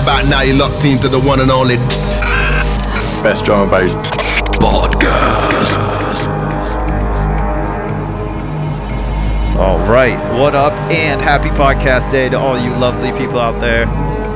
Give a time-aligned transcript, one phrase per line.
[0.00, 1.76] about now, you're locked into the one and only
[3.22, 3.94] best drum and bass
[4.56, 5.68] podcast.
[9.58, 13.86] All right, what up, and happy podcast day to all you lovely people out there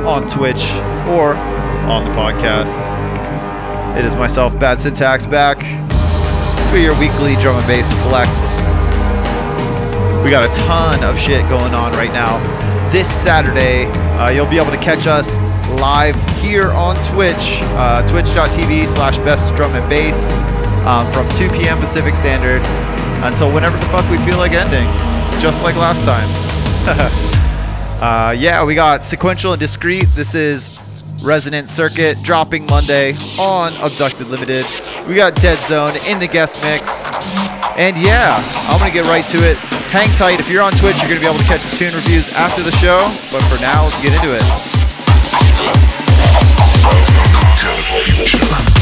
[0.06, 0.64] on Twitch
[1.08, 1.34] or
[1.88, 2.76] on the podcast.
[3.96, 5.58] It is myself, Bad Syntax, back
[6.70, 8.28] for your weekly drum and bass flex.
[10.22, 12.38] We got a ton of shit going on right now.
[12.92, 13.86] This Saturday,
[14.18, 15.38] uh, you'll be able to catch us
[15.80, 20.32] live here on Twitch, uh, twitch.tv slash best drum and bass
[20.84, 21.78] um, from 2 p.m.
[21.78, 22.62] Pacific Standard
[23.24, 24.86] until whenever the fuck we feel like ending,
[25.40, 26.28] just like last time.
[28.02, 30.08] uh, yeah, we got Sequential and Discrete.
[30.08, 30.78] This is
[31.24, 34.66] Resonant Circuit dropping Monday on Abducted Limited.
[35.08, 37.04] We got Dead Zone in the guest mix.
[37.76, 38.36] And yeah,
[38.68, 39.56] I'm going to get right to it.
[39.88, 40.40] Hang tight.
[40.40, 42.62] If you're on Twitch, you're going to be able to catch the tune reviews after
[42.62, 43.04] the show.
[43.32, 44.73] But for now, let's get into it.
[48.14, 48.73] Future.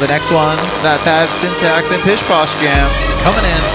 [0.00, 2.88] The next one, that bad syntax and pish posh jam
[3.22, 3.69] coming in.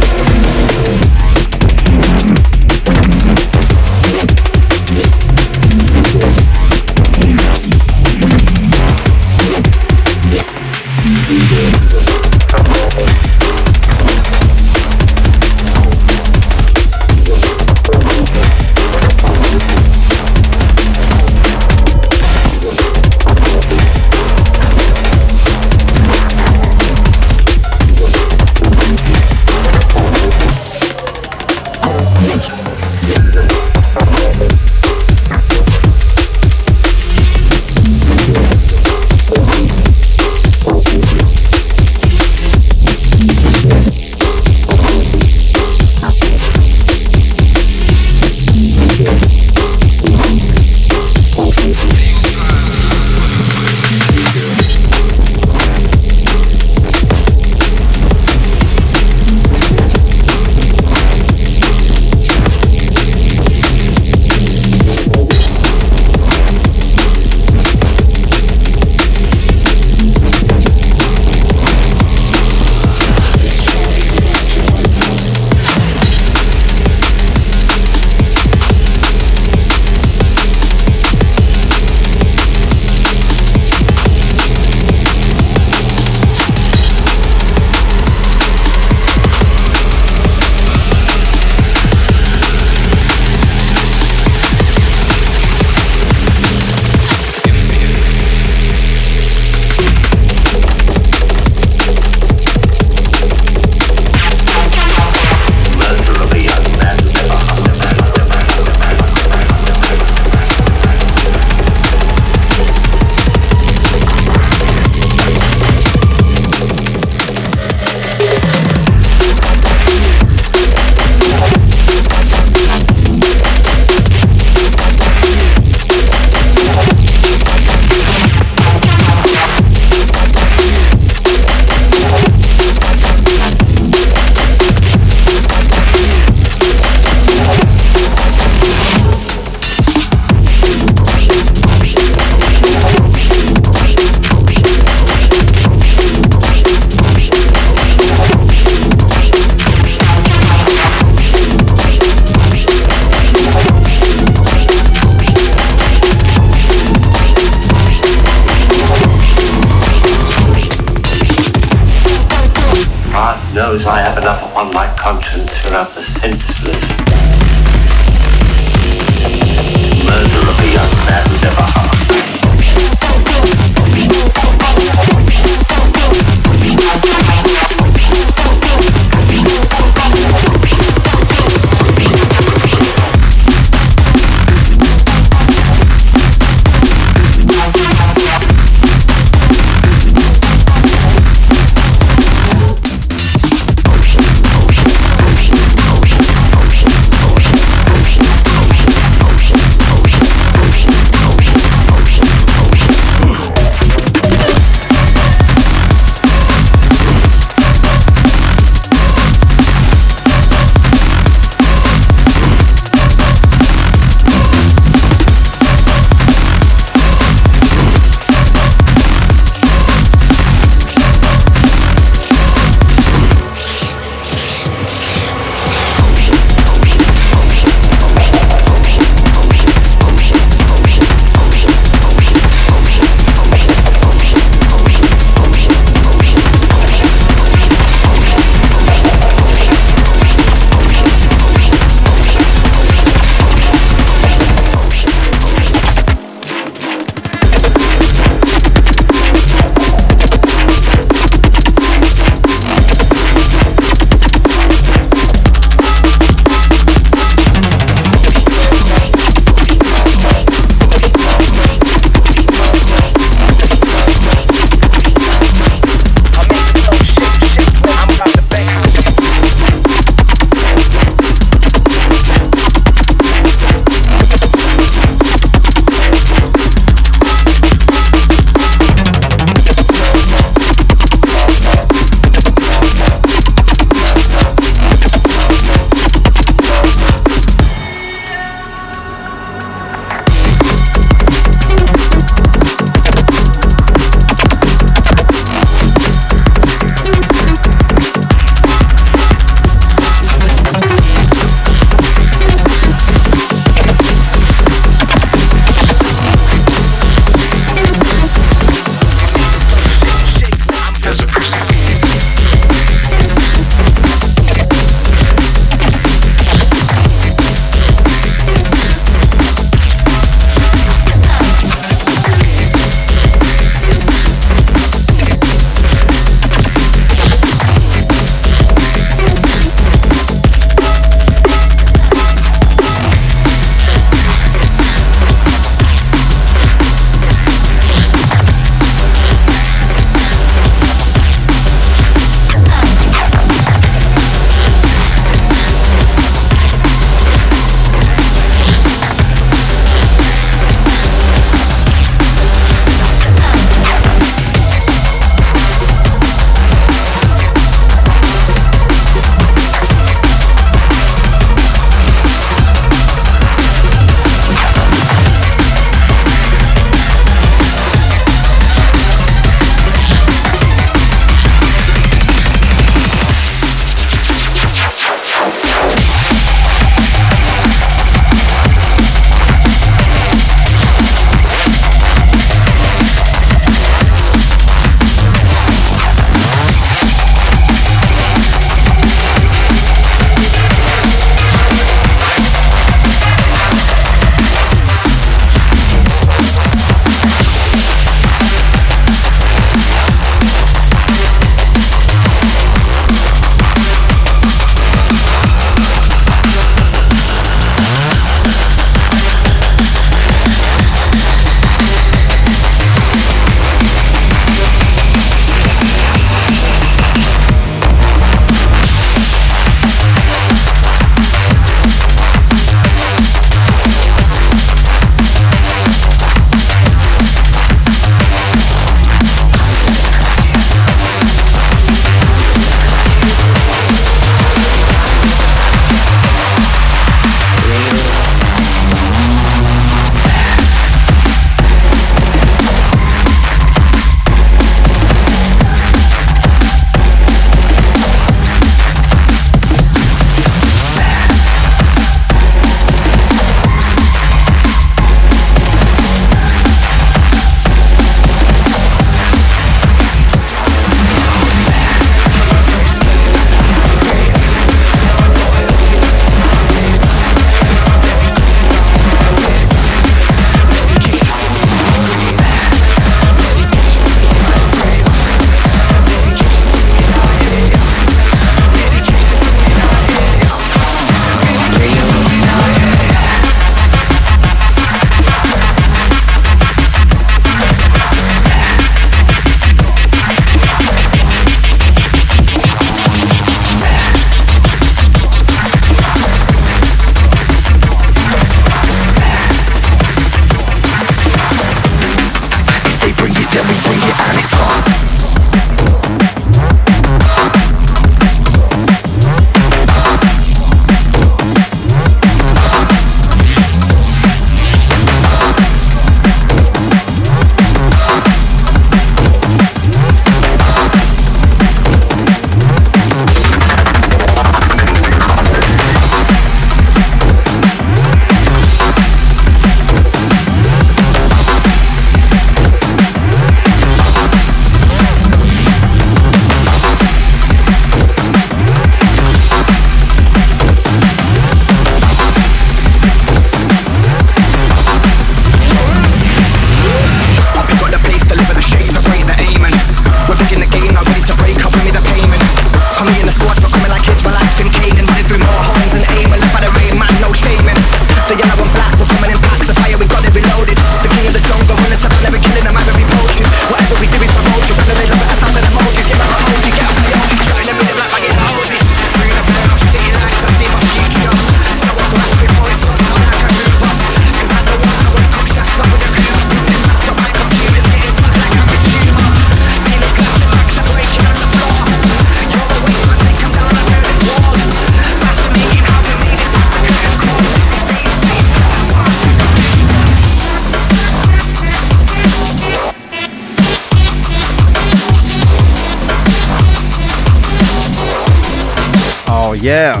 [599.68, 600.00] Yeah.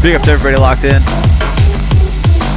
[0.00, 0.96] Big up to everybody locked in.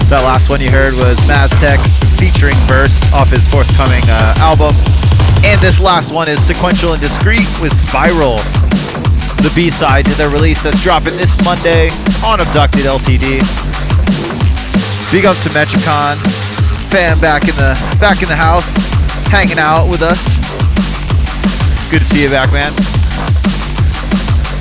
[0.08, 1.76] That last one you heard was Maztec
[2.16, 4.72] featuring Verse off his forthcoming uh, album.
[5.44, 8.40] And this last one is Sequential and Discreet with Spiral,
[9.44, 11.92] the B-side to their release that's dropping this Monday
[12.24, 13.44] on Abducted LTD.
[15.12, 16.16] Big up to Metricon,
[16.88, 18.72] fan back in the back in the house,
[19.28, 20.24] hanging out with us.
[21.92, 22.72] Good to see you back, man.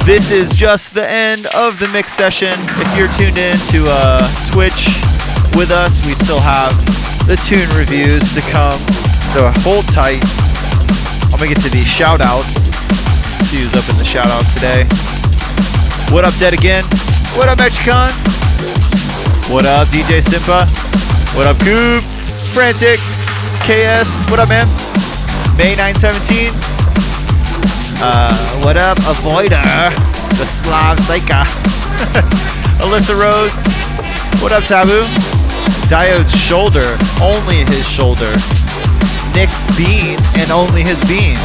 [0.08, 2.48] This is just the end of the mix session.
[2.80, 4.88] If you're tuned in to uh, Twitch
[5.52, 6.72] with us, we still have
[7.28, 8.80] the tune reviews to come.
[9.36, 10.24] So hold tight.
[11.28, 12.56] I'm gonna get to the shout outs.
[13.52, 14.88] See who's up in the shout outs today.
[16.08, 16.84] What up, Dead Again?
[17.36, 18.08] What up, Mexicon?
[19.52, 20.64] What up, DJ Simpa?
[21.36, 22.00] What up, Coop?
[22.56, 22.96] Frantic?
[23.68, 24.08] KS?
[24.32, 24.64] What up, man?
[25.60, 26.67] May 917?
[28.00, 28.32] Uh,
[28.62, 29.60] what up, Avoider?
[30.38, 31.42] The Slav Psycha.
[32.78, 33.50] Alyssa Rose.
[34.40, 35.02] What up, Taboo?
[35.88, 36.96] Diode's shoulder.
[37.20, 38.30] Only his shoulder.
[39.34, 41.36] Nick's bean and only his bean.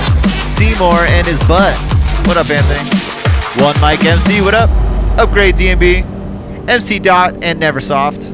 [0.53, 1.73] Seymour and his butt.
[2.27, 2.87] What up, Anthony?
[3.65, 4.41] One Mike MC.
[4.41, 4.69] What up?
[5.17, 6.69] Upgrade DMB.
[6.69, 8.29] MC Dot and Neversoft.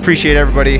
[0.00, 0.78] Appreciate everybody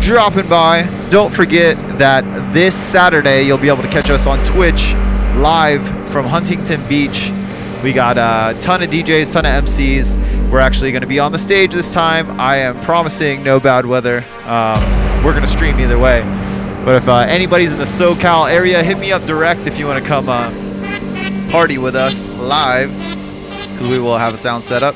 [0.00, 0.84] dropping by.
[1.10, 2.22] Don't forget that
[2.54, 4.94] this Saturday you'll be able to catch us on Twitch
[5.36, 7.30] live from Huntington Beach.
[7.82, 10.50] We got a ton of DJs, ton of MCs.
[10.50, 12.40] We're actually going to be on the stage this time.
[12.40, 14.24] I am promising no bad weather.
[14.44, 14.82] Um,
[15.22, 16.22] we're going to stream either way.
[16.84, 20.02] But if uh, anybody's in the SoCal area, hit me up direct if you want
[20.02, 20.50] to come uh,
[21.50, 24.94] party with us live, because we will have a sound set up.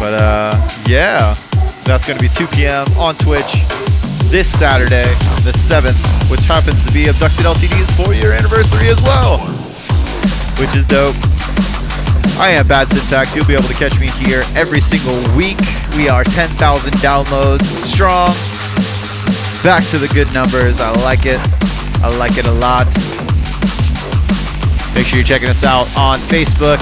[0.00, 1.34] But uh, yeah,
[1.84, 2.86] that's going to be 2 p.m.
[2.98, 3.52] on Twitch
[4.30, 5.08] this Saturday,
[5.44, 9.38] the 7th, which happens to be Abducted LTD's four year anniversary as well,
[10.60, 11.16] which is dope.
[12.38, 13.34] I am Bad Syntax.
[13.34, 15.58] You'll be able to catch me here every single week.
[15.96, 16.54] We are 10,000
[17.02, 18.30] downloads strong.
[19.64, 20.80] Back to the good numbers.
[20.80, 21.40] I like it.
[22.00, 22.86] I like it a lot.
[24.94, 26.78] Make sure you're checking us out on Facebook.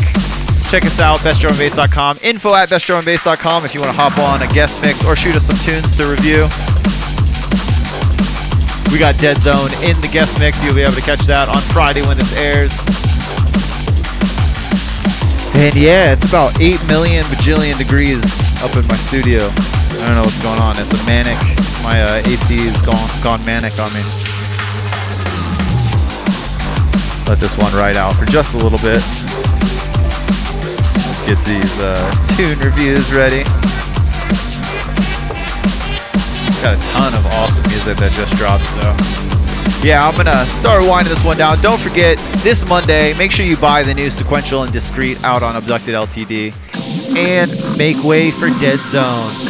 [0.70, 2.18] Check us out, bestdrumandbass.com.
[2.22, 5.47] Info at bestdrumandbass.com if you want to hop on a guest mix or shoot us
[5.47, 6.49] some tunes to review.
[8.93, 10.62] We got Deadzone in the guest mix.
[10.62, 12.72] You'll be able to catch that on Friday when this airs.
[15.59, 18.22] And yeah, it's about 8 million bajillion degrees
[18.62, 19.49] up in my studio.
[19.49, 20.76] I don't know what's going on.
[20.78, 21.37] It's a manic.
[21.82, 24.05] My uh, AC is gone, gone manic on me.
[27.26, 29.03] Let this one ride out for just a little bit.
[30.95, 31.99] Let's Get these uh,
[32.37, 33.43] tune reviews ready.
[36.62, 39.36] Got a ton of awesome music that just dropped, so
[39.86, 41.61] yeah, I'm gonna start winding this one down.
[41.61, 45.54] Don't forget, this Monday, make sure you buy the new Sequential and Discreet out on
[45.54, 46.54] Abducted LTD.
[47.16, 49.46] And make way for Deadzone.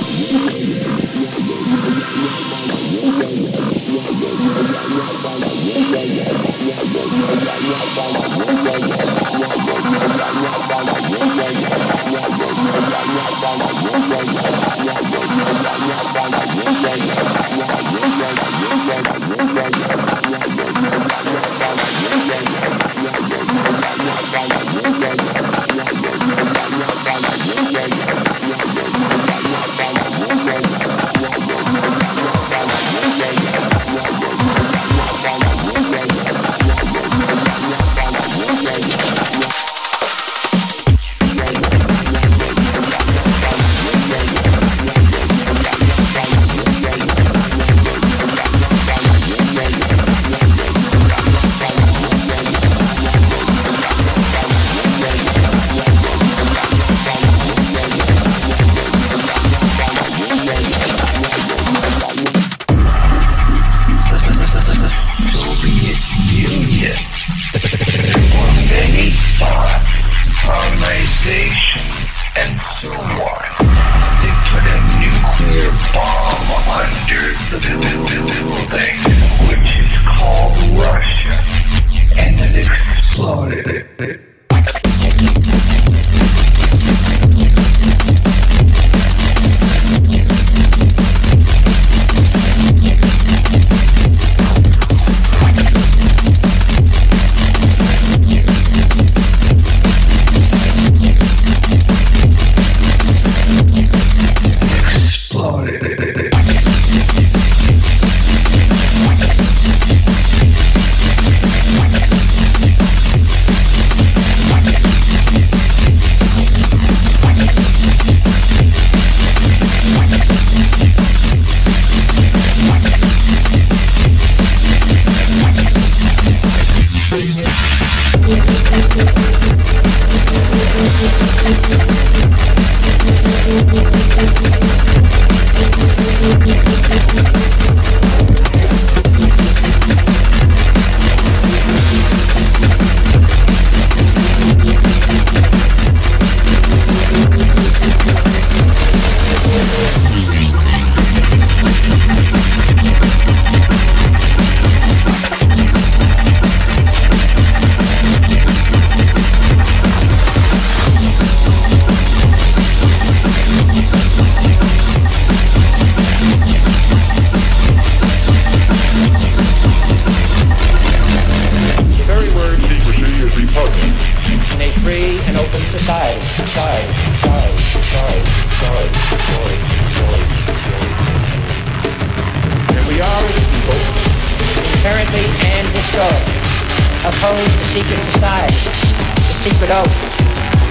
[189.49, 189.87] Secret out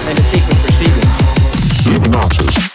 [0.06, 1.04] and to secret proceedings.
[1.86, 1.86] Illuminatus.
[1.86, 2.65] Illuminatus.